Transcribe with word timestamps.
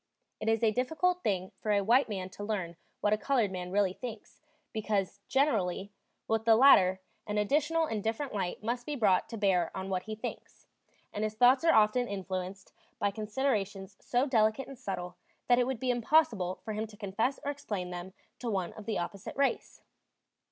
It 0.39 0.49
is 0.49 0.63
a 0.63 0.71
difficult 0.71 1.21
thing 1.21 1.51
for 1.59 1.71
a 1.71 1.83
white 1.83 2.09
man 2.09 2.31
to 2.31 2.43
learn 2.43 2.75
what 3.01 3.13
a 3.13 3.19
colored 3.19 3.51
man 3.51 3.69
really 3.71 3.93
thinks; 3.93 4.41
because, 4.73 5.19
generally, 5.27 5.91
with 6.27 6.43
the 6.43 6.55
latter 6.55 7.01
an 7.27 7.37
additional 7.37 7.85
and 7.85 8.03
different 8.03 8.33
light 8.33 8.63
must 8.63 8.87
be 8.87 8.95
brought 8.95 9.29
to 9.29 9.37
bear 9.37 9.69
on 9.77 9.91
what 9.91 10.01
he 10.05 10.15
thinks; 10.15 10.65
and 11.13 11.23
his 11.23 11.35
thoughts 11.35 11.63
are 11.63 11.75
often 11.75 12.07
influenced 12.07 12.73
by 12.97 13.11
considerations 13.11 13.95
so 14.01 14.25
delicate 14.25 14.67
and 14.67 14.79
subtle 14.79 15.17
that 15.47 15.59
it 15.59 15.67
would 15.67 15.79
be 15.79 15.91
impossible 15.91 16.61
for 16.65 16.73
him 16.73 16.87
to 16.87 16.97
confess 16.97 17.39
or 17.45 17.51
explain 17.51 17.91
them 17.91 18.13
to 18.39 18.49
one 18.49 18.73
of 18.73 18.87
the 18.87 18.97
opposite 18.97 19.35
race. 19.37 19.83